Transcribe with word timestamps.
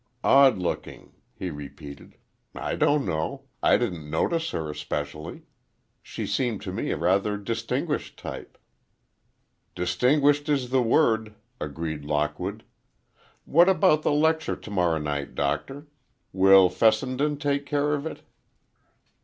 "Odd 0.23 0.57
looking," 0.57 1.13
he 1.35 1.51
repeated; 1.51 2.17
"I 2.55 2.75
don't 2.75 3.05
know. 3.05 3.43
I 3.61 3.77
didn't 3.77 4.09
notice 4.09 4.49
her 4.49 4.67
especially. 4.71 5.43
She 6.01 6.25
seemed 6.25 6.63
to 6.63 6.71
me 6.73 6.89
a 6.89 6.97
rather 6.97 7.37
distinguished 7.37 8.17
type." 8.17 8.57
"Distinguished 9.75 10.49
is 10.49 10.71
the 10.71 10.81
word," 10.81 11.35
agreed 11.59 12.03
Lockwood. 12.03 12.63
"What 13.45 13.69
about 13.69 14.01
the 14.01 14.11
lecture 14.11 14.55
tomorrow 14.55 14.97
night, 14.97 15.35
Doctor? 15.35 15.85
Will 16.33 16.67
Fessenden 16.67 17.37
take 17.37 17.67
care 17.67 17.93
of 17.93 18.07
it?" 18.07 18.23